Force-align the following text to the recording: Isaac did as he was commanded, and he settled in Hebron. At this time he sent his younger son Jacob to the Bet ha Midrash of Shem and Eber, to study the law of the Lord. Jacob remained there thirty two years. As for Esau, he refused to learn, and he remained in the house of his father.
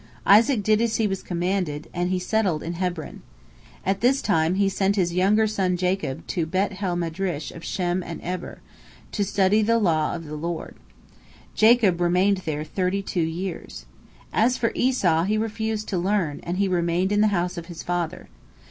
Isaac 0.25 0.63
did 0.63 0.81
as 0.81 0.95
he 0.95 1.05
was 1.05 1.21
commanded, 1.21 1.87
and 1.93 2.09
he 2.09 2.17
settled 2.17 2.63
in 2.63 2.73
Hebron. 2.73 3.21
At 3.85 4.01
this 4.01 4.19
time 4.19 4.55
he 4.55 4.67
sent 4.67 4.95
his 4.95 5.13
younger 5.13 5.45
son 5.45 5.77
Jacob 5.77 6.25
to 6.25 6.41
the 6.41 6.47
Bet 6.47 6.73
ha 6.79 6.95
Midrash 6.95 7.51
of 7.51 7.63
Shem 7.63 8.01
and 8.01 8.19
Eber, 8.23 8.61
to 9.11 9.23
study 9.23 9.61
the 9.61 9.77
law 9.77 10.15
of 10.15 10.25
the 10.25 10.35
Lord. 10.35 10.73
Jacob 11.53 12.01
remained 12.01 12.37
there 12.45 12.63
thirty 12.63 13.03
two 13.03 13.21
years. 13.21 13.85
As 14.33 14.57
for 14.57 14.71
Esau, 14.73 15.25
he 15.25 15.37
refused 15.37 15.87
to 15.89 15.99
learn, 15.99 16.39
and 16.41 16.57
he 16.57 16.67
remained 16.67 17.11
in 17.11 17.21
the 17.21 17.27
house 17.27 17.55
of 17.55 17.67
his 17.67 17.83
father. 17.83 18.27